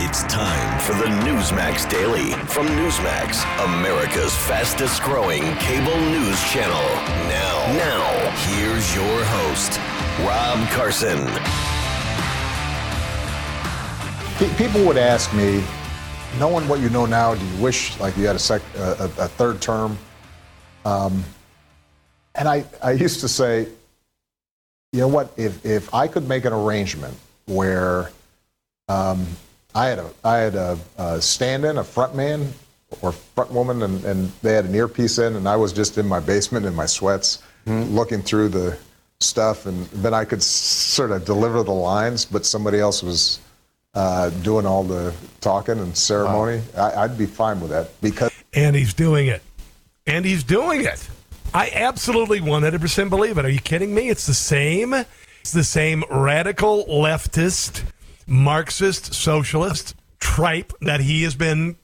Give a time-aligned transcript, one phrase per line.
[0.00, 6.80] It's time for the Newsmax Daily from Newsmax, America's fastest growing cable news channel.
[7.28, 9.78] Now, now, here's your host,
[10.20, 11.26] Rob Carson.
[14.38, 15.64] Pe- People would ask me,
[16.38, 19.26] knowing what you know now, do you wish like you had a, sec- a a
[19.28, 19.98] third term?
[20.84, 21.24] Um,
[22.36, 23.66] and I, I used to say,
[24.92, 25.32] you know what?
[25.36, 28.10] If if I could make an arrangement where
[28.88, 29.26] um,
[29.74, 32.52] I had a I had a, a stand-in, a front man
[33.02, 36.06] or front woman, and, and they had an earpiece in, and I was just in
[36.06, 38.78] my basement in my sweats, looking through the
[39.20, 43.40] stuff, and then I could sort of deliver the lines, but somebody else was
[43.94, 46.62] uh, doing all the talking and ceremony.
[46.76, 49.42] I, I'd be fine with that because and he's doing it.
[50.06, 51.08] And he's doing it.
[51.52, 53.44] I absolutely 100% believe it.
[53.44, 54.08] Are you kidding me?
[54.08, 54.94] It's the same.
[54.94, 57.82] It's the same radical leftist,
[58.28, 61.76] Marxist, socialist tripe that he has been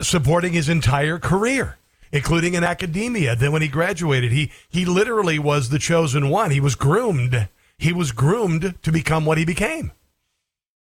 [0.00, 1.78] supporting his entire career,
[2.12, 3.34] including in academia.
[3.34, 6.50] Then when he graduated, he he literally was the chosen one.
[6.50, 7.48] He was groomed.
[7.78, 9.92] He was groomed to become what he became.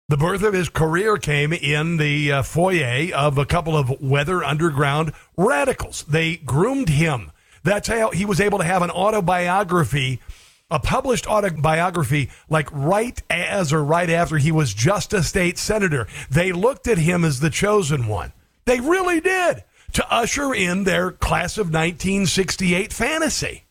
[0.08, 4.42] The birth of his career came in the uh, foyer of a couple of weather
[4.42, 6.02] underground radicals.
[6.02, 7.30] They groomed him.
[7.62, 10.20] That's how he was able to have an autobiography,
[10.70, 16.06] a published autobiography, like right as or right after he was just a state senator.
[16.30, 18.32] They looked at him as the chosen one.
[18.64, 23.64] They really did to usher in their class of 1968 fantasy.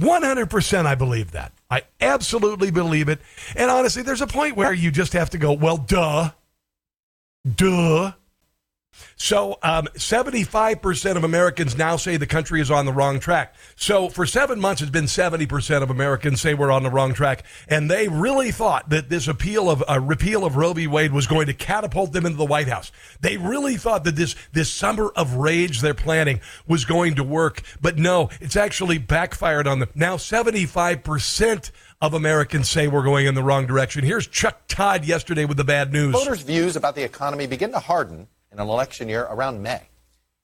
[0.00, 1.52] 100% I believe that.
[1.70, 3.20] I absolutely believe it.
[3.56, 6.30] And honestly, there's a point where you just have to go, well, duh.
[7.56, 8.12] Duh.
[9.16, 13.54] So, um, 75% of Americans now say the country is on the wrong track.
[13.76, 17.44] So, for seven months, it's been 70% of Americans say we're on the wrong track.
[17.68, 20.86] And they really thought that this appeal of a repeal of Roe v.
[20.86, 22.90] Wade was going to catapult them into the White House.
[23.20, 27.62] They really thought that this, this summer of rage they're planning was going to work.
[27.80, 29.90] But no, it's actually backfired on them.
[29.94, 34.04] Now, 75% of Americans say we're going in the wrong direction.
[34.04, 36.12] Here's Chuck Todd yesterday with the bad news.
[36.12, 39.82] Voters' views about the economy begin to harden in an election year around May.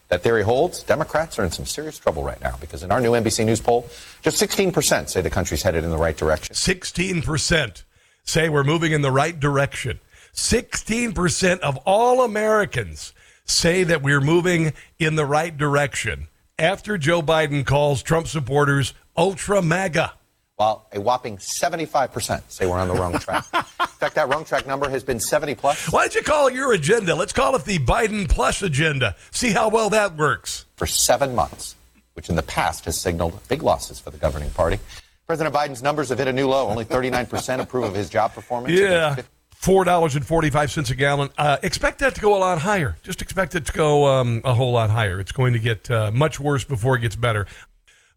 [0.09, 0.83] That theory holds.
[0.83, 3.89] Democrats are in some serious trouble right now because in our new NBC News poll,
[4.23, 6.55] just 16% say the country's headed in the right direction.
[6.55, 7.85] 16%
[8.25, 10.01] say we're moving in the right direction.
[10.35, 13.13] 16% of all Americans
[13.45, 16.27] say that we're moving in the right direction
[16.59, 20.13] after Joe Biden calls Trump supporters ultra MAGA.
[20.61, 23.47] While a whopping 75% say we're on the wrong track.
[23.55, 26.55] in fact, that wrong track number has been 70 plus Why don't you call it
[26.55, 27.15] your agenda?
[27.15, 29.17] Let's call it the Biden plus agenda.
[29.31, 30.67] See how well that works.
[30.77, 31.77] for seven months,
[32.13, 34.79] which in the past has signaled big losses for the governing party.
[35.27, 36.69] President Biden's numbers have hit a new low.
[36.69, 38.79] Only 39% approve of his job performance.
[38.79, 39.17] Yeah.
[39.55, 41.29] Four dollars and forty-five cents a gallon.
[41.37, 42.97] Uh, expect that to go a lot higher.
[43.03, 45.21] Just expect it to go um, a whole lot higher.
[45.21, 47.47] It's going to get uh, much worse before it gets better.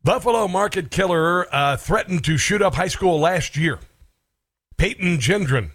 [0.05, 3.79] Buffalo market killer uh, threatened to shoot up high school last year.
[4.75, 5.71] Peyton Gendron.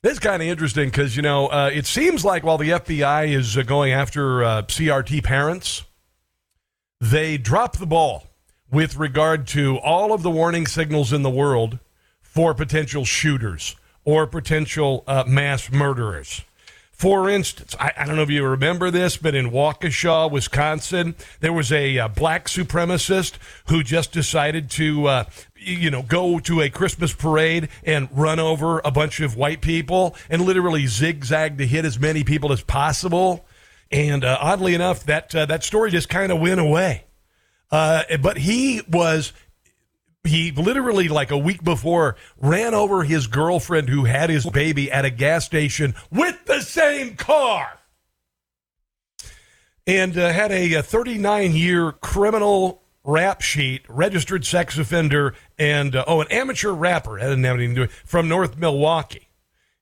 [0.00, 3.34] This is kind of interesting because you know uh, it seems like while the FBI
[3.34, 5.82] is uh, going after uh, CRT parents,
[7.00, 8.28] they drop the ball
[8.70, 11.80] with regard to all of the warning signals in the world
[12.20, 16.42] for potential shooters or potential uh, mass murderers.
[16.98, 21.52] For instance, I, I don't know if you remember this, but in Waukesha, Wisconsin, there
[21.52, 23.34] was a uh, black supremacist
[23.68, 25.24] who just decided to, uh,
[25.54, 30.16] you know, go to a Christmas parade and run over a bunch of white people
[30.28, 33.46] and literally zigzag to hit as many people as possible.
[33.92, 37.04] And uh, oddly enough, that uh, that story just kind of went away.
[37.70, 39.32] Uh, but he was
[40.28, 45.04] He literally, like a week before, ran over his girlfriend who had his baby at
[45.04, 47.78] a gas station with the same car
[49.86, 56.20] and uh, had a 39 year criminal rap sheet, registered sex offender, and uh, oh,
[56.20, 57.18] an amateur rapper.
[57.18, 59.27] That didn't have anything to do from North Milwaukee.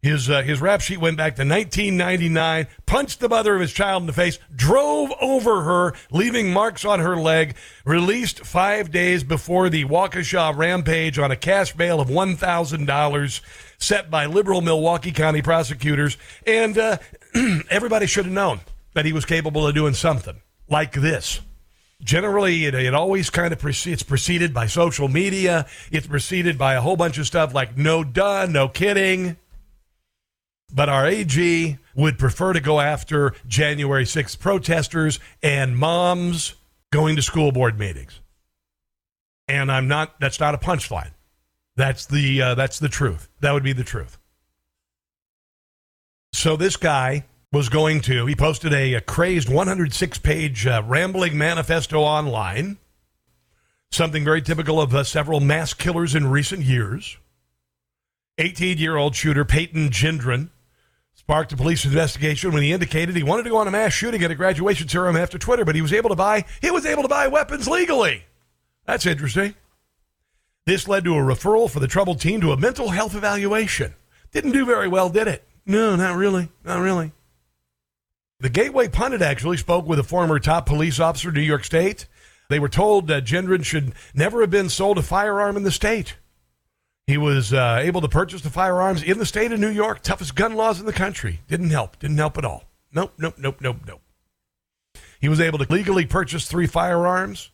[0.02, 2.68] His uh, his rap sheet went back to 1999.
[2.84, 4.38] Punched the mother of his child in the face.
[4.54, 7.56] Drove over her, leaving marks on her leg.
[7.84, 13.40] Released five days before the Waukesha rampage on a cash bail of one thousand dollars,
[13.78, 16.16] set by liberal Milwaukee County prosecutors.
[16.46, 16.98] And uh,
[17.70, 18.60] everybody should have known
[18.94, 21.40] that he was capable of doing something like this.
[22.02, 25.66] Generally, it, it always kind of precedes, it's preceded by social media.
[25.90, 29.36] It's preceded by a whole bunch of stuff like no duh, no kidding.
[30.72, 36.54] But our AG would prefer to go after January 6th protesters and moms
[36.90, 38.20] going to school board meetings.
[39.48, 41.12] And I'm not, that's not a punchline.
[41.76, 43.28] That's the, uh, that's the truth.
[43.40, 44.18] That would be the truth.
[46.32, 51.38] So this guy was going to, he posted a, a crazed 106 page uh, rambling
[51.38, 52.78] manifesto online,
[53.90, 57.16] something very typical of uh, several mass killers in recent years.
[58.38, 60.50] 18 year old shooter Peyton Gendron
[61.26, 64.22] sparked a police investigation when he indicated he wanted to go on a mass shooting
[64.22, 67.02] at a graduation ceremony after Twitter, but he was able to buy he was able
[67.02, 68.22] to buy weapons legally.
[68.84, 69.56] That's interesting.
[70.66, 73.96] This led to a referral for the troubled teen to a mental health evaluation.
[74.30, 75.42] Didn't do very well, did it?
[75.66, 76.48] No, not really.
[76.64, 77.10] Not really.
[78.38, 82.06] The Gateway Pundit actually spoke with a former top police officer in New York State.
[82.50, 86.14] They were told that Gendron should never have been sold a firearm in the state.
[87.06, 90.34] He was uh, able to purchase the firearms in the state of New York, toughest
[90.34, 91.40] gun laws in the country.
[91.46, 92.00] Didn't help.
[92.00, 92.64] Didn't help at all.
[92.92, 94.00] Nope, nope, nope, nope, nope.
[95.20, 97.50] He was able to legally purchase three firearms.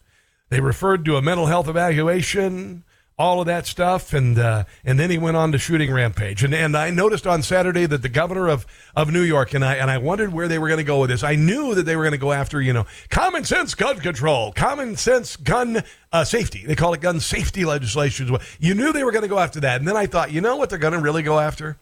[0.49, 2.85] They referred to a mental health evaluation
[3.19, 6.43] all of that stuff, and uh, and then he went on to shooting rampage.
[6.43, 8.67] And and I noticed on Saturday that the governor of,
[8.97, 11.11] of New York and I and I wondered where they were going to go with
[11.11, 11.23] this.
[11.23, 14.53] I knew that they were going to go after you know common sense gun control,
[14.53, 16.65] common sense gun uh, safety.
[16.67, 18.37] They call it gun safety legislation.
[18.59, 20.57] You knew they were going to go after that, and then I thought, you know
[20.57, 21.77] what they're going to really go after.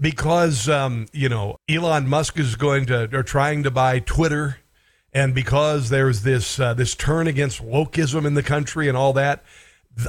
[0.00, 4.58] Because um, you know Elon Musk is going to or trying to buy Twitter,
[5.12, 9.44] and because there's this uh, this turn against wokeism in the country and all that,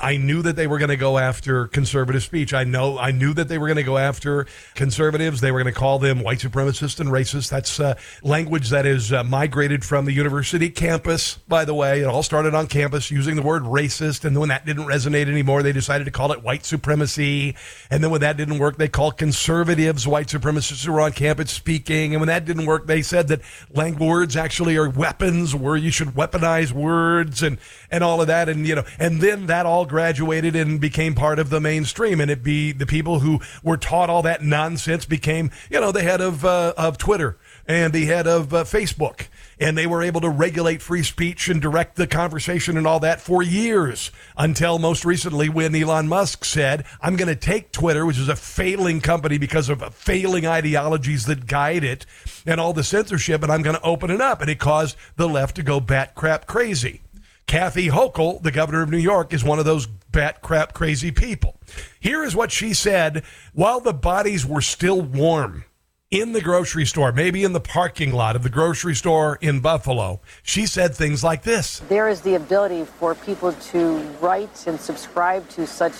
[0.02, 2.54] I knew that they were going to go after conservative speech.
[2.54, 4.46] I know I knew that they were going to go after
[4.76, 5.42] conservatives.
[5.42, 7.50] They were going to call them white supremacists and racists.
[7.50, 11.38] That's uh, language that is uh, migrated from the university campus.
[11.48, 14.66] By the way, it all started on campus using the word racist, and when that
[14.66, 17.56] didn't resonate anymore, they decided to call it white supremacy.
[17.90, 21.52] And then when that didn't work, they called conservatives white supremacists who were on campus
[21.52, 22.14] speaking.
[22.14, 23.42] And when that didn't work, they said that
[23.74, 27.58] language words actually are weapons, where you should weaponize words and
[27.90, 28.48] and all of that.
[28.48, 32.20] And you know, and then that all graduated and became part of the mainstream.
[32.20, 36.04] And it be the people who were taught all that nonsense became, you know, the
[36.04, 37.38] head of, uh, of Twitter
[37.68, 39.28] and the head of uh, Facebook.
[39.60, 43.22] And they were able to regulate free speech and direct the conversation and all that
[43.22, 48.18] for years until most recently when Elon Musk said, I'm going to take Twitter, which
[48.18, 52.06] is a failing company because of failing ideologies that guide it
[52.46, 54.42] and all the censorship, and I'm going to open it up.
[54.42, 57.02] And it caused the left to go bat crap crazy.
[57.48, 61.60] Kathy Hochul, the governor of New York, is one of those bat crap crazy people.
[62.00, 63.24] Here is what she said
[63.54, 65.66] while the bodies were still warm
[66.12, 70.20] in the grocery store, maybe in the parking lot of the grocery store in Buffalo.
[70.44, 75.48] She said things like this There is the ability for people to write and subscribe
[75.50, 75.94] to such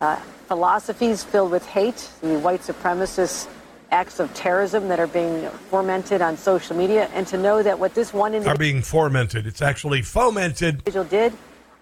[0.00, 0.16] uh,
[0.46, 3.48] philosophies filled with hate, the white supremacists
[3.90, 7.94] acts of terrorism that are being fomented on social media, and to know that what
[7.94, 9.46] this one individual are being fomented.
[9.46, 10.84] It's actually fomented.
[10.84, 11.32] Did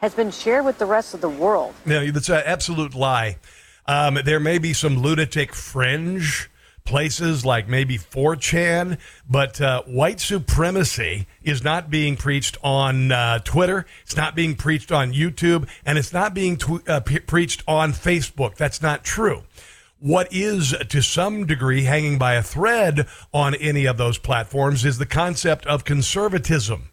[0.01, 1.75] has been shared with the rest of the world.
[1.87, 3.39] No, that's an absolute lie.
[3.87, 6.51] Um, there may be some lunatic fringe
[6.85, 13.87] places like maybe 4chan, but uh, white supremacy is not being preached on uh, Twitter.
[14.03, 18.57] It's not being preached on YouTube, and it's not being tw- uh, preached on Facebook.
[18.57, 19.45] That's not true
[20.05, 24.99] what is to some degree hanging by a thread on any of those platforms is
[24.99, 26.91] the concept of conservatism.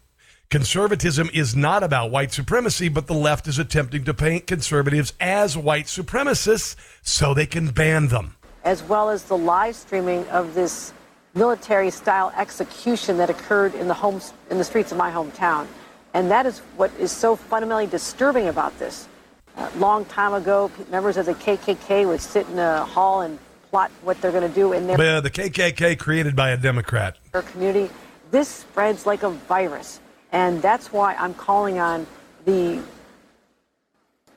[0.48, 5.58] Conservatism is not about white supremacy, but the left is attempting to paint conservatives as
[5.58, 8.34] white supremacists so they can ban them.
[8.64, 10.94] As well as the live streaming of this
[11.34, 15.66] military style execution that occurred in the homes in the streets of my hometown.
[16.14, 19.06] And that is what is so fundamentally disturbing about this.
[19.56, 23.38] A long time ago, members of the KKK would sit in a hall and
[23.70, 27.16] plot what they're going to do in their yeah, the KKK created by a Democrat.
[27.32, 27.92] community.
[28.30, 32.06] This spreads like a virus, and that's why I'm calling on
[32.44, 32.82] the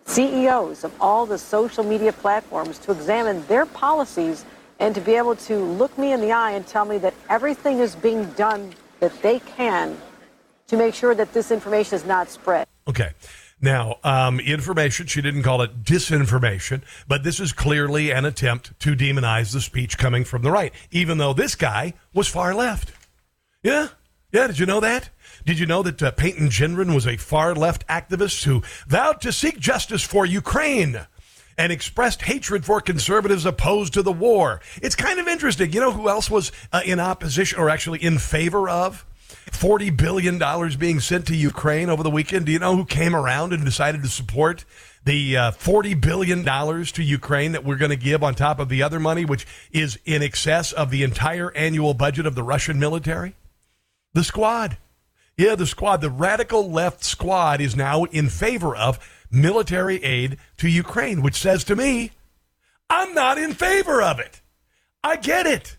[0.05, 4.45] CEOs of all the social media platforms to examine their policies
[4.79, 7.79] and to be able to look me in the eye and tell me that everything
[7.79, 9.97] is being done that they can
[10.67, 12.67] to make sure that this information is not spread.
[12.87, 13.11] Okay.
[13.65, 18.95] Now, um, information, she didn't call it disinformation, but this is clearly an attempt to
[18.95, 22.93] demonize the speech coming from the right, even though this guy was far left.
[23.63, 23.87] Yeah.
[24.31, 24.45] Yeah.
[24.45, 25.09] Did you know that?
[25.47, 29.31] Did you know that uh, Peyton Gendron was a far left activist who vowed to
[29.31, 31.07] seek justice for Ukraine?
[31.57, 34.59] and expressed hatred for conservatives opposed to the war.
[34.81, 35.71] It's kind of interesting.
[35.71, 39.05] You know who else was uh, in opposition or actually in favor of?
[39.51, 42.45] $40 billion being sent to Ukraine over the weekend.
[42.45, 44.65] Do you know who came around and decided to support
[45.05, 48.81] the uh, $40 billion to Ukraine that we're going to give on top of the
[48.81, 53.35] other money, which is in excess of the entire annual budget of the Russian military?
[54.13, 54.77] The squad.
[55.37, 58.99] Yeah, the squad, the radical left squad is now in favor of
[59.29, 62.11] military aid to Ukraine, which says to me,
[62.89, 64.41] I'm not in favor of it.
[65.03, 65.77] I get it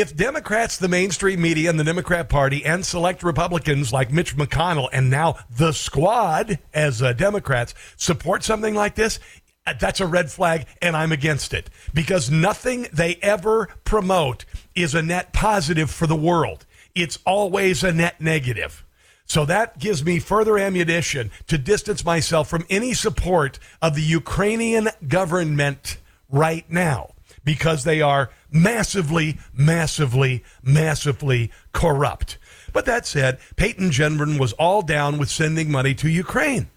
[0.00, 4.88] if Democrats, the mainstream media, and the Democrat Party, and select Republicans like Mitch McConnell,
[4.92, 9.18] and now the squad as uh, Democrats support something like this,
[9.66, 14.94] uh, that's a red flag, and I'm against it because nothing they ever promote is
[14.94, 16.66] a net positive for the world.
[16.94, 18.84] It's always a net negative.
[19.24, 24.88] So that gives me further ammunition to distance myself from any support of the Ukrainian
[25.08, 25.98] government
[26.28, 27.15] right now
[27.46, 32.36] because they are massively, massively, massively corrupt.
[32.74, 36.68] But that said, Peyton Gendron was all down with sending money to Ukraine.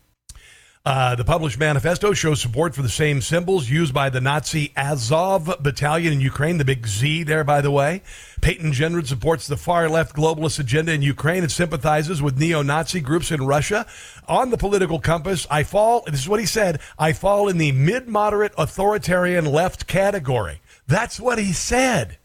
[0.89, 5.61] Uh, the published manifesto shows support for the same symbols used by the Nazi Azov
[5.61, 8.01] battalion in Ukraine, the big Z there, by the way.
[8.41, 13.01] Peyton Gendron supports the far left globalist agenda in Ukraine and sympathizes with neo Nazi
[13.01, 13.85] groups in Russia.
[14.27, 17.71] On the political compass, I fall, this is what he said, I fall in the
[17.71, 20.59] mid moderate authoritarian left category.
[20.87, 22.17] That's what he said.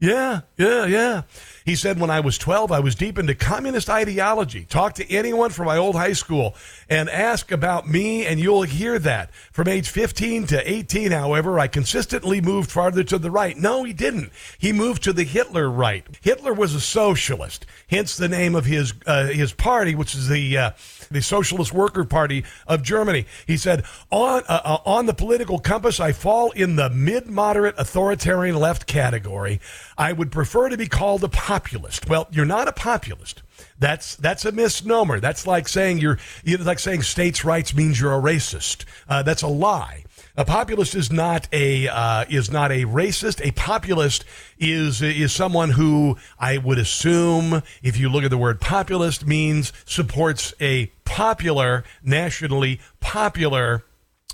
[0.00, 1.22] Yeah, yeah, yeah.
[1.64, 4.64] He said, when I was 12, I was deep into communist ideology.
[4.64, 6.54] Talk to anyone from my old high school
[6.88, 9.34] and ask about me, and you'll hear that.
[9.52, 13.56] From age 15 to 18, however, I consistently moved farther to the right.
[13.56, 14.30] No, he didn't.
[14.56, 16.06] He moved to the Hitler right.
[16.22, 20.56] Hitler was a socialist, hence the name of his, uh, his party, which is the,
[20.56, 20.70] uh,
[21.10, 23.26] the Socialist Worker Party of Germany.
[23.46, 27.74] He said, on, uh, uh on the political compass, I fall in the mid moderate
[27.78, 29.60] authoritarian left category.
[29.98, 32.08] I would prefer to be called a populist.
[32.08, 33.42] Well, you're not a populist.
[33.80, 35.18] That's that's a misnomer.
[35.18, 38.84] That's like saying you're you know, like saying states' rights means you're a racist.
[39.08, 40.04] Uh, that's a lie.
[40.36, 43.44] A populist is not a uh, is not a racist.
[43.44, 44.24] A populist
[44.56, 49.72] is is someone who I would assume, if you look at the word populist, means
[49.84, 53.82] supports a popular, nationally popular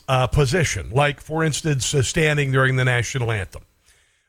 [0.09, 0.91] uh, position.
[0.91, 3.63] Like, for instance, uh, standing during the national anthem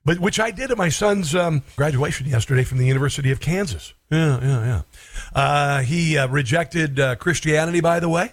[0.05, 3.93] but which I did at my son's um, graduation yesterday from the University of Kansas.
[4.11, 4.81] Yeah, yeah, yeah.
[5.33, 8.31] Uh, he uh, rejected uh, Christianity, by the way,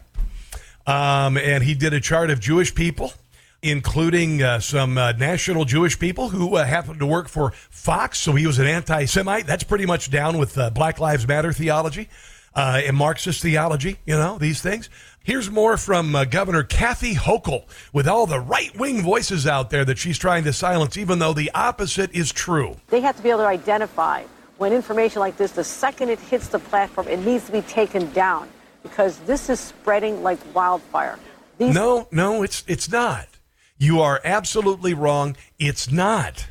[0.86, 3.14] um, and he did a chart of Jewish people,
[3.62, 8.18] including uh, some uh, national Jewish people who uh, happened to work for Fox.
[8.18, 9.46] So he was an anti-Semite.
[9.46, 12.08] That's pretty much down with Black Lives Matter theology
[12.54, 13.96] and Marxist theology.
[14.04, 14.90] You know these things.
[15.24, 19.84] Here's more from uh, Governor Kathy Hochul with all the right wing voices out there
[19.84, 22.76] that she's trying to silence, even though the opposite is true.
[22.88, 24.24] They have to be able to identify
[24.58, 28.10] when information like this, the second it hits the platform, it needs to be taken
[28.12, 28.48] down
[28.82, 31.18] because this is spreading like wildfire.
[31.58, 33.28] These- no, no, it's it's not.
[33.78, 35.36] You are absolutely wrong.
[35.58, 36.48] It's not.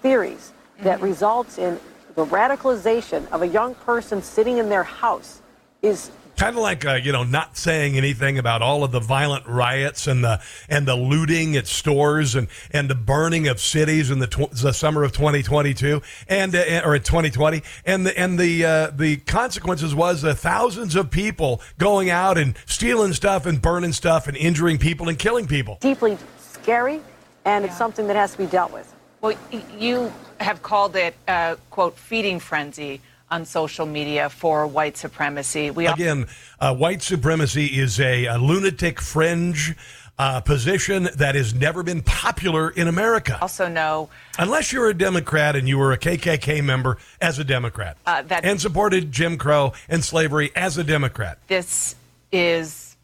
[0.00, 0.52] Theories
[0.82, 1.80] that results in
[2.14, 5.40] the radicalization of a young person sitting in their house
[5.82, 9.46] is kind of like uh, you know not saying anything about all of the violent
[9.46, 14.18] riots and the and the looting at stores and and the burning of cities in
[14.18, 18.90] the, tw- the summer of 2022 and uh, or 2020 and the and the uh,
[18.90, 24.26] the consequences was uh, thousands of people going out and stealing stuff and burning stuff
[24.26, 25.78] and injuring people and killing people.
[25.80, 27.00] Deeply scary
[27.44, 27.70] and yeah.
[27.70, 28.92] it's something that has to be dealt with.
[29.20, 29.36] Well
[29.78, 33.00] you have called it uh, quote feeding frenzy
[33.34, 35.70] on social media for white supremacy.
[35.72, 36.28] We again,
[36.60, 39.74] uh, white supremacy is a, a lunatic fringe.
[40.16, 43.36] Uh, position that has never been popular in America.
[43.42, 47.96] Also, know unless you're a Democrat and you were a KKK member as a Democrat
[48.06, 51.38] uh, that and supported Jim Crow and slavery as a Democrat.
[51.48, 51.96] This
[52.30, 52.94] is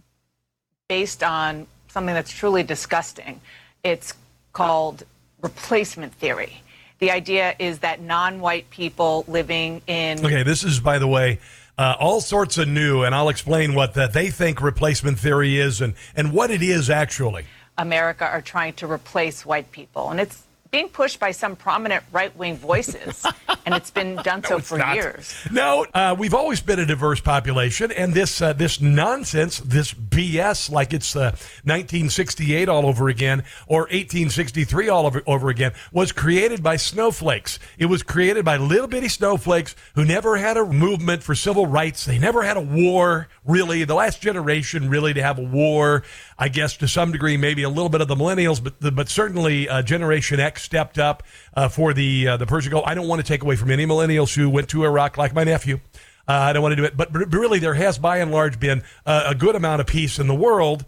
[0.86, 3.40] based on something that's truly disgusting.
[3.82, 4.14] It's
[4.52, 5.02] called
[5.42, 6.62] replacement theory.
[7.00, 10.24] The idea is that non white people living in.
[10.24, 11.40] Okay, this is, by the way,
[11.78, 15.80] uh, all sorts of new, and I'll explain what that they think replacement theory is
[15.80, 17.46] and, and what it is actually.
[17.78, 20.10] America are trying to replace white people.
[20.10, 23.26] And it's being pushed by some prominent right wing voices,
[23.66, 24.94] and it's been done so No, it's for not.
[24.94, 25.34] years.
[25.50, 30.70] No, uh, we've always been a diverse population, and this uh, this nonsense, this BS,
[30.70, 31.30] like it's uh,
[31.64, 37.58] 1968 all over again or 1863 all over, over again, was created by snowflakes.
[37.78, 42.04] It was created by little bitty snowflakes who never had a movement for civil rights.
[42.04, 43.84] They never had a war, really.
[43.84, 46.04] The last generation, really, to have a war.
[46.38, 49.08] I guess to some degree, maybe a little bit of the millennials, but the, but
[49.08, 51.22] certainly uh, Generation X stepped up
[51.54, 52.84] uh, for the uh, the Persian Gulf.
[52.86, 55.44] I don't want to take away from any millennials who went to Iraq, like my
[55.44, 55.80] nephew.
[56.28, 58.84] Uh, I don't want to do it, but, really, there has by and large been
[59.04, 60.84] a, a good amount of peace in the world,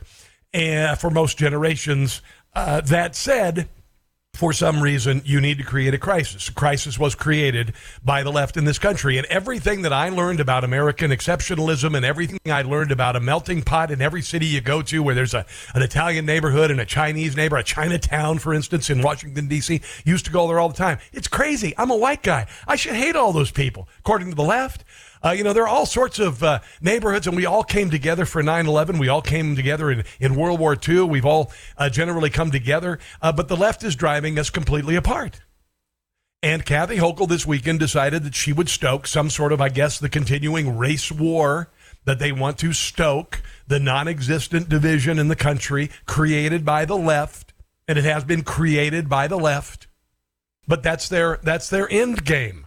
[0.54, 2.22] and for most generations.
[2.54, 3.68] Uh, that said,
[4.34, 6.48] for some reason, you need to create a crisis.
[6.48, 9.18] A crisis was created by the left in this country.
[9.18, 13.60] And everything that I learned about American exceptionalism and everything I learned about a melting
[13.60, 16.86] pot in every city you go to where there's a, an Italian neighborhood and a
[16.86, 20.74] Chinese neighbor, a Chinatown, for instance, in Washington, D.C., used to go there all the
[20.74, 20.98] time.
[21.12, 21.74] It's crazy.
[21.76, 22.46] I'm a white guy.
[22.66, 24.82] I should hate all those people, according to the left.
[25.24, 28.24] Uh, you know, there are all sorts of uh, neighborhoods, and we all came together
[28.24, 28.98] for 9 11.
[28.98, 31.02] We all came together in, in World War II.
[31.02, 35.40] We've all uh, generally come together, uh, but the left is driving us completely apart.
[36.42, 40.00] And Kathy Hochul this weekend decided that she would stoke some sort of, I guess,
[40.00, 41.70] the continuing race war
[42.04, 46.96] that they want to stoke, the non existent division in the country created by the
[46.96, 47.52] left,
[47.86, 49.86] and it has been created by the left.
[50.66, 52.66] But that's their that's their end game.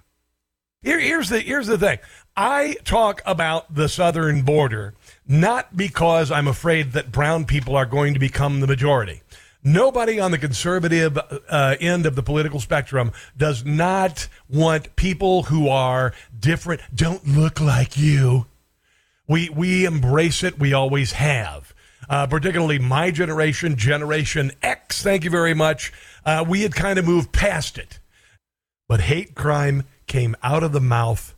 [0.82, 2.00] Here, here's the here's the thing.
[2.38, 4.94] I talk about the southern border
[5.28, 9.22] not because I'm afraid that brown people are going to become the majority.
[9.64, 11.18] Nobody on the conservative
[11.50, 17.60] uh, end of the political spectrum does not want people who are different, don't look
[17.60, 18.46] like you.
[19.28, 20.60] We we embrace it.
[20.60, 21.74] We always have.
[22.08, 25.02] Uh, particularly my generation, Generation X.
[25.02, 25.92] Thank you very much.
[26.24, 27.98] Uh, we had kind of moved past it,
[28.88, 31.35] but hate crime came out of the mouth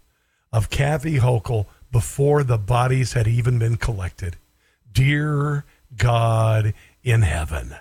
[0.51, 4.37] of Kathy Hochul before the bodies had even been collected.
[4.91, 7.75] Dear God in heaven.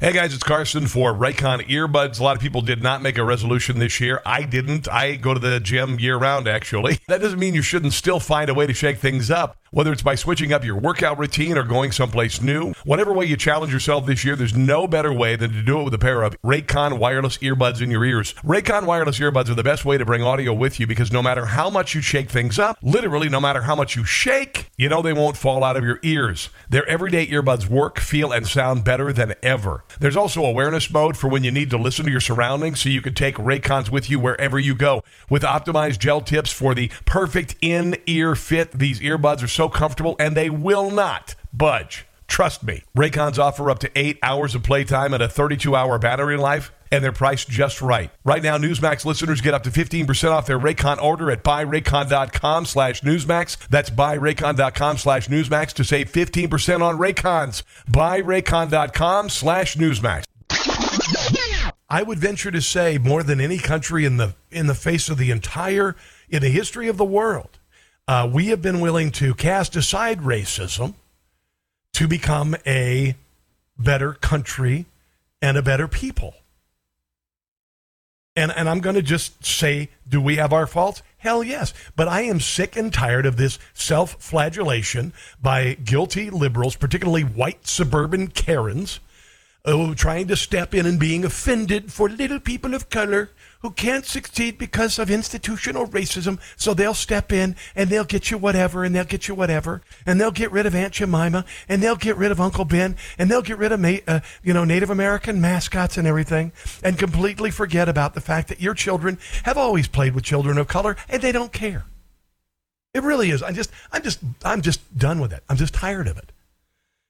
[0.00, 2.20] Hey guys, it's Carson for Raycon earbuds.
[2.20, 4.22] A lot of people did not make a resolution this year.
[4.24, 4.88] I didn't.
[4.88, 7.00] I go to the gym year round, actually.
[7.08, 9.56] That doesn't mean you shouldn't still find a way to shake things up.
[9.70, 13.36] Whether it's by switching up your workout routine or going someplace new, whatever way you
[13.36, 16.22] challenge yourself this year, there's no better way than to do it with a pair
[16.22, 18.34] of Raycon wireless earbuds in your ears.
[18.44, 21.46] Raycon wireless earbuds are the best way to bring audio with you because no matter
[21.46, 25.02] how much you shake things up, literally no matter how much you shake, you know
[25.02, 26.50] they won't fall out of your ears.
[26.68, 29.84] Their everyday earbuds work, feel, and sound better than ever.
[30.00, 33.02] There's also awareness mode for when you need to listen to your surroundings so you
[33.02, 35.02] can take Raycons with you wherever you go.
[35.30, 40.36] With optimized gel tips for the perfect in-ear fit, these earbuds are so comfortable and
[40.36, 42.07] they will not budge.
[42.28, 42.84] Trust me.
[42.96, 47.02] Raycons offer up to eight hours of playtime and a 32 hour battery life, and
[47.02, 48.10] they're priced just right.
[48.22, 53.00] Right now, Newsmax listeners get up to 15% off their Raycon order at buyraycon.com slash
[53.00, 53.56] Newsmax.
[53.68, 57.62] That's buyraycon.com slash Newsmax to save 15% on Raycons.
[57.90, 60.24] Buyraycon.com slash Newsmax.
[61.90, 65.16] I would venture to say more than any country in the in the face of
[65.16, 65.96] the entire
[66.28, 67.58] in the history of the world,
[68.06, 70.94] uh, we have been willing to cast aside racism
[71.98, 73.16] to become a
[73.76, 74.86] better country
[75.42, 76.32] and a better people.
[78.36, 81.02] And and I'm going to just say, do we have our faults?
[81.16, 81.74] Hell yes.
[81.96, 88.28] But I am sick and tired of this self-flagellation by guilty liberals, particularly white suburban
[88.28, 89.00] Karens,
[89.64, 93.30] oh, trying to step in and being offended for little people of color
[93.60, 96.38] who can't succeed because of institutional racism.
[96.56, 100.20] So they'll step in and they'll get you whatever and they'll get you whatever and
[100.20, 103.42] they'll get rid of Aunt Jemima and they'll get rid of Uncle Ben and they'll
[103.42, 108.14] get rid of uh, you know Native American mascots and everything and completely forget about
[108.14, 111.52] the fact that your children have always played with children of color and they don't
[111.52, 111.84] care.
[112.94, 113.42] It really is.
[113.42, 115.44] I just, I'm just, I'm just done with it.
[115.48, 116.32] I'm just tired of it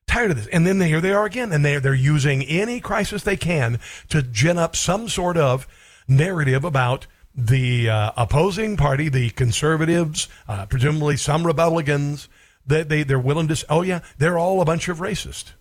[0.09, 0.47] tired of this.
[0.49, 4.23] And then here they are again, and they're they're using any crisis they can to
[4.23, 5.69] gin up some sort of
[6.09, 12.29] narrative about the uh, opposing party, the conservatives, uh, presumably some Republicans.
[12.67, 13.65] That they they're willing to.
[13.71, 15.53] Oh yeah, they're all a bunch of racists.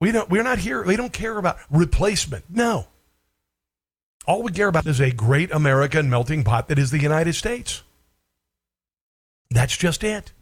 [0.00, 0.30] We don't.
[0.30, 0.82] We're not here.
[0.82, 2.44] We don't care about replacement.
[2.48, 2.86] No.
[4.26, 7.82] All we care about is a great American melting pot that is the United States.
[9.50, 10.32] That's just it.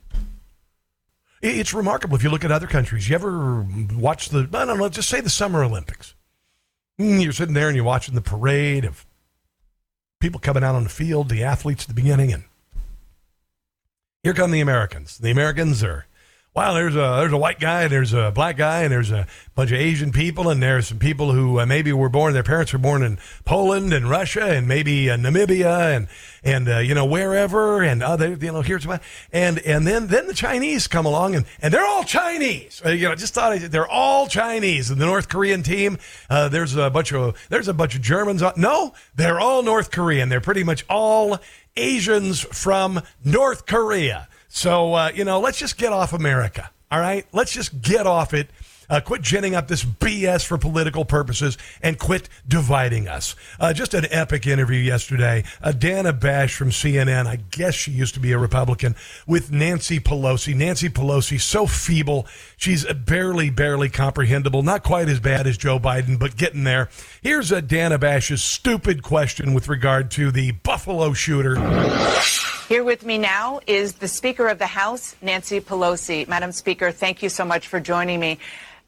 [1.40, 3.08] It- It's remarkable if you look at other countries.
[3.08, 6.14] You ever watch the, I don't know, just say the Summer Olympics.
[7.00, 9.04] Mm, You're sitting there and you're watching the parade of
[10.22, 12.44] people coming out on the field, the athletes at the beginning, and
[14.22, 15.18] here come the Americans.
[15.18, 16.06] The Americans are
[16.54, 19.70] wow, there's a there's a white guy, there's a black guy, and there's a bunch
[19.70, 22.78] of Asian people, and there's some people who uh, maybe were born, their parents were
[22.78, 26.08] born in Poland and Russia, and maybe uh, Namibia, and
[26.44, 30.26] and uh, you know wherever, and other you know here's what, and and then then
[30.26, 32.82] the Chinese come along, and and they're all Chinese.
[32.84, 34.90] Uh, you know, I just thought they're all Chinese.
[34.90, 38.42] And the North Korean team, uh, there's a bunch of there's a bunch of Germans.
[38.42, 40.28] On, no, they're all North Korean.
[40.28, 41.38] They're pretty much all
[41.76, 44.28] Asians from North Korea.
[44.54, 46.70] So, uh, you know, let's just get off America.
[46.90, 47.26] All right?
[47.32, 48.50] Let's just get off it.
[48.92, 53.34] Uh, quit ginning up this BS for political purposes and quit dividing us.
[53.58, 55.42] Uh, just an epic interview yesterday.
[55.62, 58.94] Uh, Dana Bash from CNN, I guess she used to be a Republican,
[59.26, 60.54] with Nancy Pelosi.
[60.54, 62.26] Nancy Pelosi, so feeble.
[62.58, 64.62] She's barely, barely comprehensible.
[64.62, 66.90] Not quite as bad as Joe Biden, but getting there.
[67.22, 71.58] Here's a Dana Bash's stupid question with regard to the Buffalo shooter.
[72.68, 76.28] Here with me now is the Speaker of the House, Nancy Pelosi.
[76.28, 78.38] Madam Speaker, thank you so much for joining me.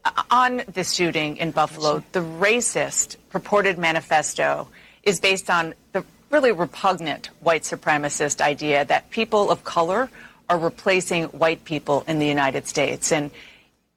[0.05, 4.67] Uh, on this shooting in Buffalo, the racist purported manifesto
[5.03, 10.09] is based on the really repugnant white supremacist idea that people of color
[10.49, 13.11] are replacing white people in the United States.
[13.11, 13.31] And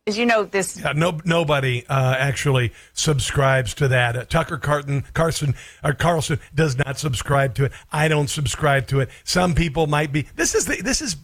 [0.06, 4.16] as you know, this yeah, no, nobody uh, actually subscribes to that.
[4.16, 7.72] Uh, Tucker Carlson, Carson or Carlson does not subscribe to it.
[7.92, 9.10] I don't subscribe to it.
[9.24, 10.22] Some people might be.
[10.36, 11.16] This is the, this has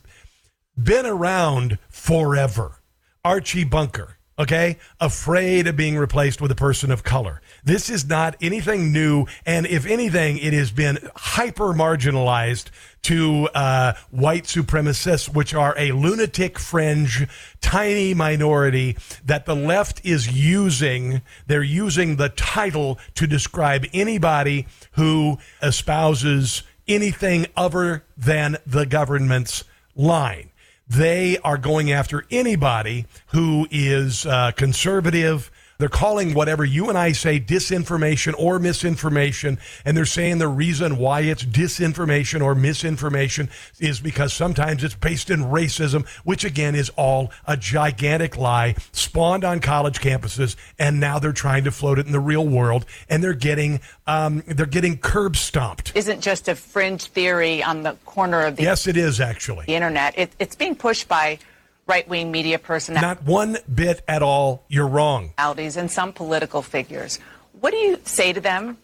[0.76, 2.82] been around forever.
[3.24, 7.40] Archie Bunker, okay, afraid of being replaced with a person of color.
[7.62, 12.66] This is not anything new, and if anything, it has been hyper marginalized
[13.02, 17.26] to uh, white supremacists, which are a lunatic fringe,
[17.60, 21.20] tiny minority that the left is using.
[21.46, 30.50] They're using the title to describe anybody who espouses anything other than the government's line.
[30.86, 37.12] They are going after anybody who is uh, conservative, they're calling whatever you and I
[37.12, 39.58] say disinformation or misinformation.
[39.84, 45.30] And they're saying the reason why it's disinformation or misinformation is because sometimes it's based
[45.30, 50.56] in racism, which again is all a gigantic lie spawned on college campuses.
[50.78, 52.86] And now they're trying to float it in the real world.
[53.08, 55.92] And they're getting, um, they're getting curb stomped.
[55.94, 58.62] Isn't just a fringe theory on the corner of the.
[58.62, 59.66] Yes, it is actually.
[59.66, 60.18] The internet.
[60.18, 61.38] It, it's being pushed by
[61.86, 63.20] right wing media personalities.
[63.24, 64.64] Not one bit at all.
[64.68, 65.32] You're wrong.
[65.38, 67.18] And some political figures.
[67.60, 68.78] What do you say to them?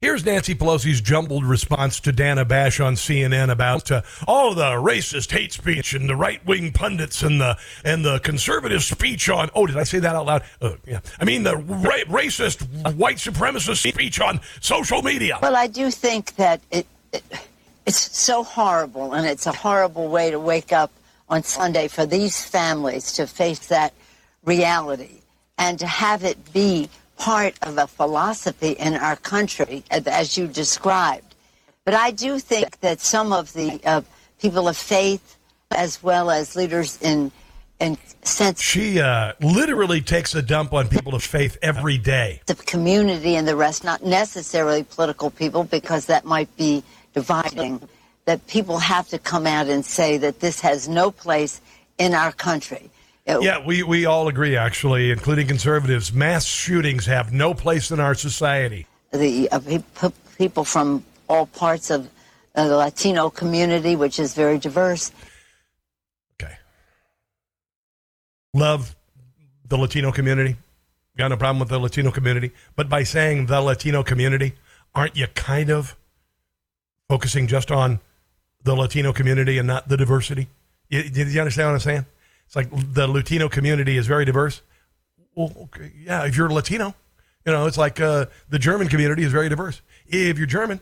[0.00, 5.30] Here's Nancy Pelosi's jumbled response to Dana Bash on CNN about uh, all the racist
[5.30, 9.48] hate speech and the right wing pundits and the and the conservative speech on.
[9.54, 10.42] Oh, did I say that out loud?
[10.60, 15.38] Uh, yeah, I mean the ra- racist white supremacist speech on social media.
[15.40, 17.24] Well, I do think that it, it
[17.86, 20.90] it's so horrible, and it's a horrible way to wake up
[21.28, 23.92] on Sunday for these families to face that
[24.44, 25.20] reality
[25.58, 31.34] and to have it be part of a philosophy in our country, as you described.
[31.84, 34.02] But I do think that some of the uh,
[34.40, 35.36] people of faith,
[35.70, 37.30] as well as leaders in
[37.80, 42.40] in sense, she uh, literally takes a dump on people of faith every day.
[42.46, 46.84] The community and the rest, not necessarily political people, because that might be
[47.14, 47.86] dividing
[48.24, 51.60] that people have to come out and say that this has no place
[51.98, 52.90] in our country.
[53.26, 56.12] Yeah, we, we all agree, actually, including conservatives.
[56.12, 58.86] Mass shootings have no place in our society.
[59.12, 62.10] The uh, people from all parts of
[62.54, 65.10] uh, the Latino community, which is very diverse.
[66.42, 66.54] Okay.
[68.52, 68.94] Love
[69.66, 70.56] the Latino community.
[71.16, 72.52] Got no problem with the Latino community.
[72.76, 74.54] But by saying the Latino community,
[74.94, 75.96] aren't you kind of
[77.08, 78.00] focusing just on
[78.64, 80.48] the Latino community and not the diversity.
[80.88, 82.06] You, you understand what I'm saying?
[82.46, 84.62] It's like the Latino community is very diverse.
[85.34, 86.94] Well, okay, yeah, if you're Latino,
[87.44, 89.80] you know, it's like uh, the German community is very diverse.
[90.06, 90.80] If you're German,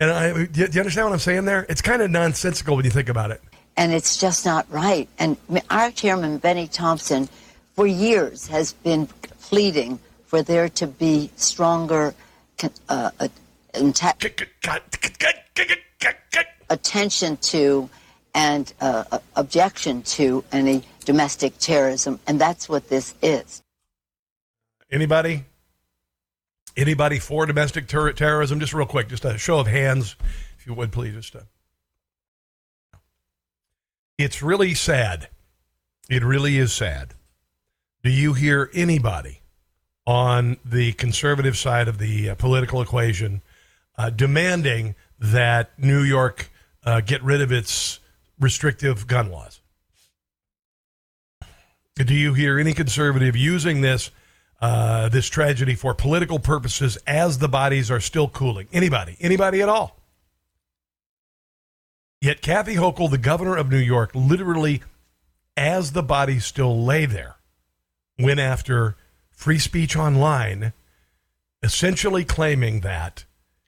[0.00, 1.66] and I, do you understand what I'm saying there?
[1.68, 3.40] It's kind of nonsensical when you think about it.
[3.76, 5.08] And it's just not right.
[5.18, 5.36] And
[5.70, 7.28] our chairman, Bennie Thompson,
[7.74, 9.06] for years has been
[9.40, 12.14] pleading for there to be stronger
[12.88, 13.28] uh, uh,
[16.74, 17.88] attention to
[18.34, 23.62] and uh, uh, objection to any domestic terrorism, and that's what this is.
[24.90, 25.44] Anybody?
[26.76, 28.58] Anybody for domestic ter- terrorism?
[28.58, 30.16] Just real quick, just a show of hands,
[30.58, 31.14] if you would, please.
[31.14, 31.46] Just a...
[34.18, 35.28] It's really sad.
[36.10, 37.14] It really is sad.
[38.02, 39.40] Do you hear anybody
[40.06, 43.40] on the conservative side of the uh, political equation
[43.96, 46.50] uh, demanding that New York
[46.84, 48.00] uh, get rid of its
[48.38, 49.60] restrictive gun laws.
[51.96, 54.10] Do you hear any conservative using this
[54.60, 58.66] uh, this tragedy for political purposes as the bodies are still cooling?
[58.72, 59.16] Anybody?
[59.20, 60.00] Anybody at all?
[62.20, 64.82] Yet Kathy Hochul, the governor of New York, literally,
[65.56, 67.36] as the bodies still lay there,
[68.18, 68.96] went after
[69.30, 70.72] free speech online,
[71.62, 73.24] essentially claiming that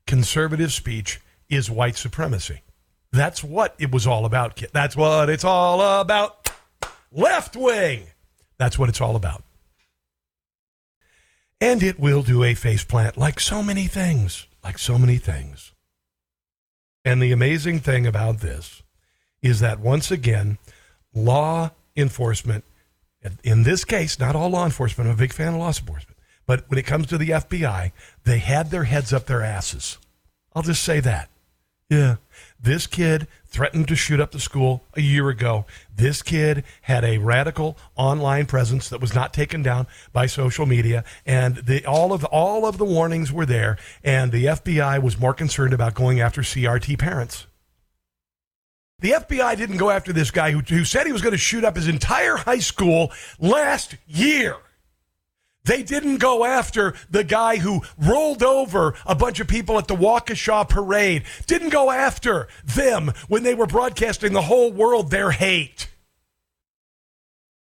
[0.07, 2.63] conservative speech is white supremacy.
[3.17, 4.71] That's what it was all about, kid.
[4.73, 6.51] That's what it's all about.
[7.11, 8.05] Left wing.
[8.59, 9.43] That's what it's all about.
[11.61, 15.73] And it will do a faceplant like so many things, like so many things.
[17.05, 18.83] And the amazing thing about this
[19.41, 20.59] is that once again,
[21.15, 22.65] law enforcement,
[23.43, 26.69] in this case, not all law enforcement, I'm a big fan of law enforcement, but
[26.69, 27.93] when it comes to the FBI,
[28.25, 29.99] they had their heads up their asses.
[30.55, 31.31] I'll just say that.
[31.89, 32.17] Yeah.
[32.61, 35.67] This kid threatened to shoot up the school a year ago.
[35.95, 41.05] This kid had a radical online presence that was not taken down by social media,
[41.25, 43.79] and the, all of all of the warnings were there.
[44.03, 47.47] And the FBI was more concerned about going after CRT parents.
[48.99, 51.65] The FBI didn't go after this guy who, who said he was going to shoot
[51.65, 54.57] up his entire high school last year.
[55.67, 59.97] They didn't go after the guy who rolled over a bunch of people at the
[59.97, 61.25] Waukesha parade.
[61.47, 65.89] Didn't go after them when they were broadcasting the whole world their hate.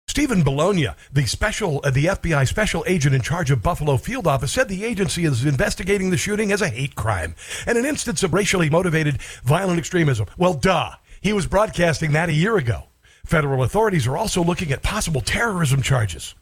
[0.08, 4.52] Stephen Belongia, the special, uh, the FBI special agent in charge of Buffalo field office,
[4.52, 7.34] said the agency is investigating the shooting as a hate crime
[7.66, 10.28] and an instance of racially motivated violent extremism.
[10.38, 10.92] Well, duh.
[11.22, 12.84] He was broadcasting that a year ago.
[13.26, 16.36] Federal authorities are also looking at possible terrorism charges.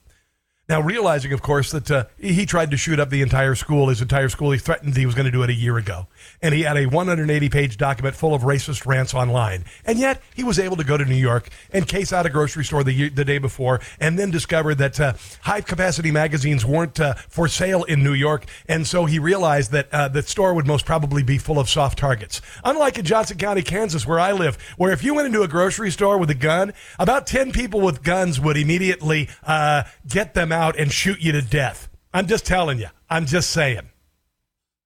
[0.72, 4.02] Now, realizing, of course, that uh, he tried to shoot up the entire school, his
[4.02, 6.08] entire school, he threatened he was going to do it a year ago.
[6.42, 9.66] And he had a 180 page document full of racist rants online.
[9.84, 12.64] And yet, he was able to go to New York and case out a grocery
[12.64, 17.16] store the, the day before, and then discovered that uh, high capacity magazines weren't uh,
[17.16, 18.46] for sale in New York.
[18.70, 21.98] And so he realized that uh, the store would most probably be full of soft
[21.98, 22.42] targets.
[22.64, 25.92] Unlike in Johnson County, Kansas, where I live, where if you went into a grocery
[25.92, 30.61] store with a gun, about 10 people with guns would immediately uh, get them out
[30.62, 31.90] out and shoot you to death.
[32.14, 32.88] I'm just telling you.
[33.10, 33.90] I'm just saying.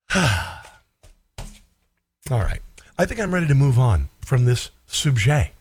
[0.16, 0.24] All
[2.32, 2.62] right.
[2.98, 5.52] I think I'm ready to move on from this subject.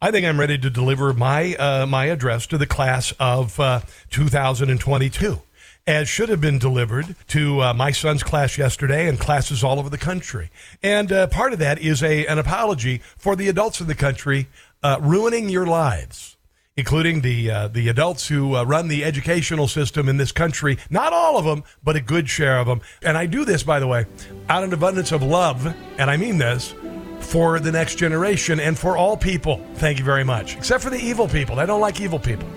[0.00, 3.80] I think I'm ready to deliver my uh, my address to the class of uh,
[4.10, 5.42] 2022,
[5.86, 9.90] as should have been delivered to uh, my son's class yesterday and classes all over
[9.90, 10.50] the country.
[10.82, 14.48] And uh, part of that is a an apology for the adults in the country
[14.82, 16.36] uh, ruining your lives
[16.76, 20.78] including the uh, the adults who uh, run the educational system in this country.
[20.90, 22.80] Not all of them, but a good share of them.
[23.02, 24.06] And I do this, by the way,
[24.48, 25.66] out of abundance of love,
[25.98, 26.74] and I mean this.
[27.20, 29.64] For the next generation and for all people.
[29.74, 30.56] Thank you very much.
[30.56, 31.60] Except for the evil people.
[31.60, 32.48] I don't like evil people.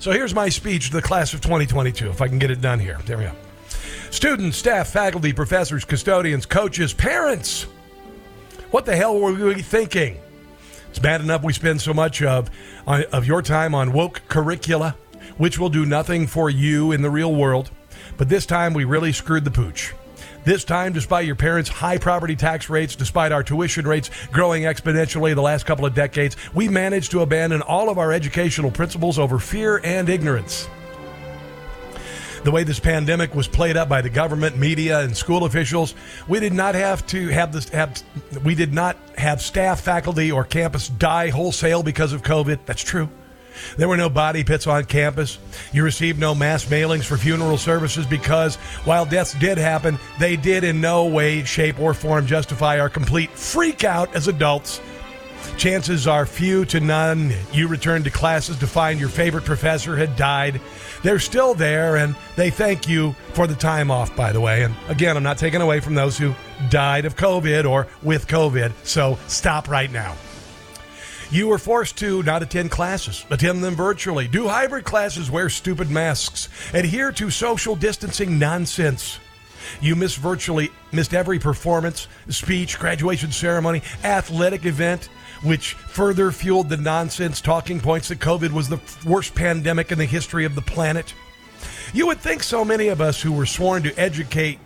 [0.00, 2.80] So here's my speech to the class of 2022, if I can get it done
[2.80, 2.98] here.
[3.06, 3.32] There we go.
[4.10, 7.62] Students, staff, faculty, professors, custodians, coaches, parents.
[8.72, 10.18] What the hell were we thinking?
[10.92, 12.50] It's bad enough we spend so much of
[12.86, 14.94] uh, of your time on woke curricula,
[15.38, 17.70] which will do nothing for you in the real world.
[18.18, 19.94] But this time we really screwed the pooch.
[20.44, 25.34] This time, despite your parents' high property tax rates, despite our tuition rates growing exponentially
[25.34, 29.38] the last couple of decades, we managed to abandon all of our educational principles over
[29.38, 30.68] fear and ignorance
[32.44, 35.94] the way this pandemic was played up by the government, media, and school officials,
[36.28, 37.68] we did not have to have this.
[37.68, 38.02] Have,
[38.44, 42.60] we did not have staff, faculty, or campus die wholesale because of COVID.
[42.66, 43.08] That's true.
[43.76, 45.38] There were no body pits on campus.
[45.72, 50.64] You received no mass mailings for funeral services because while deaths did happen, they did
[50.64, 54.80] in no way, shape, or form justify our complete freak out as adults
[55.56, 60.16] Chances are few to none you returned to classes to find your favorite professor had
[60.16, 60.60] died.
[61.02, 64.64] They're still there, and they thank you for the time off, by the way.
[64.64, 66.34] And again, I'm not taking away from those who
[66.68, 70.16] died of COVID or with COVID, so stop right now.
[71.30, 75.90] You were forced to not attend classes, attend them virtually, do hybrid classes, wear stupid
[75.90, 79.18] masks, adhere to social distancing nonsense.
[79.80, 85.08] You missed virtually missed every performance, speech, graduation ceremony, athletic event,
[85.42, 90.04] which further fueled the nonsense talking points that COVID was the worst pandemic in the
[90.04, 91.14] history of the planet.
[91.92, 94.58] You would think so many of us who were sworn to educate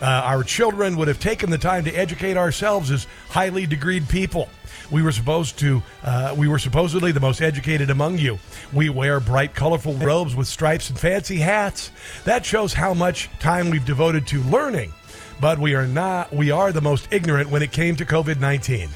[0.00, 4.48] uh, our children would have taken the time to educate ourselves as highly degreed people.
[4.90, 8.38] We were supposed to, uh, we were supposedly the most educated among you.
[8.72, 11.90] We wear bright, colorful robes with stripes and fancy hats.
[12.24, 14.92] That shows how much time we've devoted to learning.
[15.40, 18.88] But we are not, we are the most ignorant when it came to COVID 19.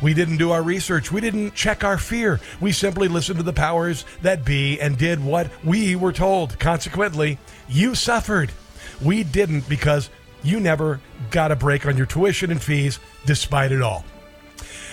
[0.00, 1.12] We didn't do our research.
[1.12, 2.40] We didn't check our fear.
[2.60, 6.58] We simply listened to the powers that be and did what we were told.
[6.58, 8.52] Consequently, you suffered.
[9.02, 10.10] We didn't because
[10.42, 14.04] you never got a break on your tuition and fees despite it all.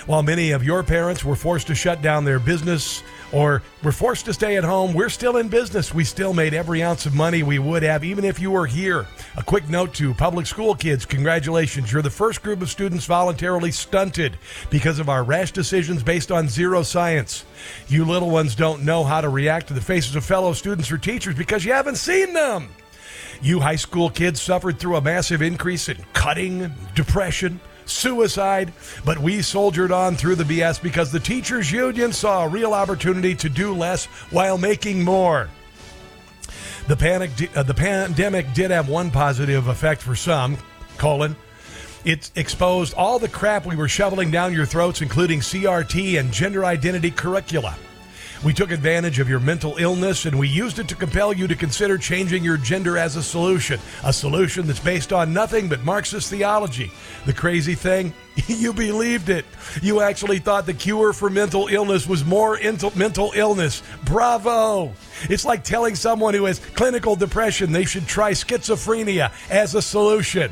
[0.05, 4.25] While many of your parents were forced to shut down their business or we're forced
[4.25, 5.93] to stay at home, we're still in business.
[5.93, 9.07] We still made every ounce of money we would have, even if you were here.
[9.37, 11.91] A quick note to public school kids congratulations.
[11.91, 14.37] You're the first group of students voluntarily stunted
[14.69, 17.45] because of our rash decisions based on zero science.
[17.87, 20.97] You little ones don't know how to react to the faces of fellow students or
[20.97, 22.69] teachers because you haven't seen them.
[23.41, 27.59] You high school kids suffered through a massive increase in cutting, depression,
[27.91, 28.73] suicide,
[29.05, 33.35] but we soldiered on through the BS because the teachers union saw a real opportunity
[33.35, 35.49] to do less while making more.
[36.87, 40.57] The panic, uh, the pandemic did have one positive effect for some.
[40.97, 41.35] Colon.
[42.03, 46.65] It exposed all the crap we were shoveling down your throats, including CRT and gender
[46.65, 47.77] identity curricula.
[48.43, 51.55] We took advantage of your mental illness and we used it to compel you to
[51.55, 53.79] consider changing your gender as a solution.
[54.03, 56.91] A solution that's based on nothing but Marxist theology.
[57.27, 58.13] The crazy thing,
[58.47, 59.45] you believed it.
[59.83, 62.59] You actually thought the cure for mental illness was more
[62.95, 63.83] mental illness.
[64.05, 64.91] Bravo!
[65.29, 70.51] It's like telling someone who has clinical depression they should try schizophrenia as a solution.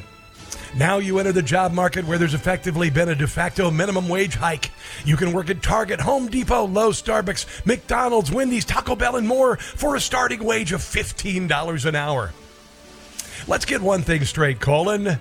[0.75, 4.35] Now you enter the job market where there's effectively been a de facto minimum wage
[4.35, 4.71] hike.
[5.03, 9.57] You can work at Target, Home Depot, Lowe's, Starbucks, McDonald's, Wendy's, Taco Bell, and more
[9.57, 12.31] for a starting wage of $15 an hour.
[13.47, 15.19] Let's get one thing straight, Colin.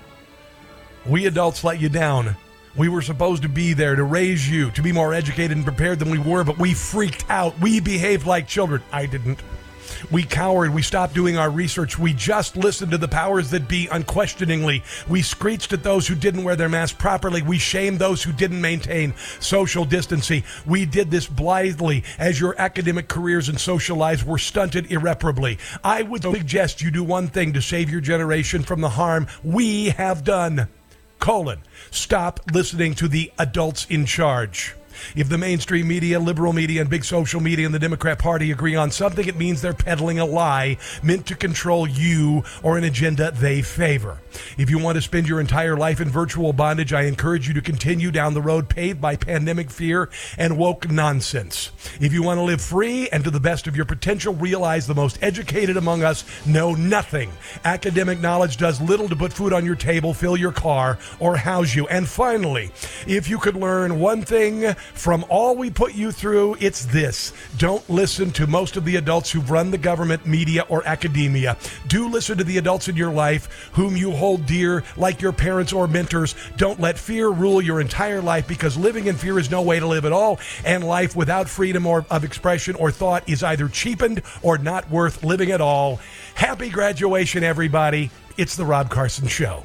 [1.06, 2.36] We adults let you down.
[2.76, 5.98] We were supposed to be there to raise you, to be more educated and prepared
[5.98, 7.58] than we were, but we freaked out.
[7.58, 8.82] We behaved like children.
[8.92, 9.40] I didn't.
[10.10, 10.74] We cowered.
[10.74, 11.98] We stopped doing our research.
[11.98, 14.82] We just listened to the powers that be unquestioningly.
[15.08, 17.42] We screeched at those who didn't wear their masks properly.
[17.42, 20.44] We shamed those who didn't maintain social distancing.
[20.66, 25.58] We did this blithely as your academic careers and social lives were stunted irreparably.
[25.82, 29.90] I would suggest you do one thing to save your generation from the harm we
[29.90, 30.68] have done.
[31.18, 31.60] Colon.
[31.90, 34.74] Stop listening to the adults in charge.
[35.16, 38.76] If the mainstream media, liberal media, and big social media and the Democrat Party agree
[38.76, 43.30] on something, it means they're peddling a lie meant to control you or an agenda
[43.30, 44.18] they favor.
[44.56, 47.60] If you want to spend your entire life in virtual bondage, I encourage you to
[47.60, 51.70] continue down the road paved by pandemic fear and woke nonsense.
[52.00, 54.94] If you want to live free and to the best of your potential, realize the
[54.94, 57.30] most educated among us know nothing.
[57.64, 61.74] Academic knowledge does little to put food on your table, fill your car, or house
[61.74, 61.86] you.
[61.88, 62.70] And finally,
[63.06, 67.32] if you could learn one thing from all we put you through, it's this.
[67.56, 71.56] Don't listen to most of the adults who've run the government, media, or academia.
[71.86, 75.72] Do listen to the adults in your life whom you hold dear, like your parents
[75.72, 76.34] or mentors.
[76.56, 79.86] Don't let fear rule your entire life because living in fear is no way to
[79.86, 84.22] live at all, and life without freedom or, of expression or thought is either cheapened
[84.42, 86.00] or not worth living at all.
[86.34, 88.10] Happy graduation, everybody.
[88.36, 89.64] It's the Rob Carson Show.